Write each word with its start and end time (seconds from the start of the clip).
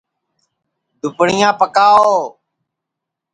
دُپڑِیاں 1.01 1.53
پکاؤ 1.59 2.07